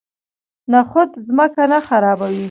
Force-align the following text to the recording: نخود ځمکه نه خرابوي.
نخود 0.71 1.09
ځمکه 1.27 1.63
نه 1.71 1.79
خرابوي. 1.87 2.39